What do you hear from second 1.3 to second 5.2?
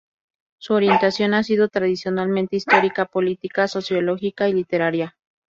ha sido tradicionalmente histórica, política, sociológica y literaria.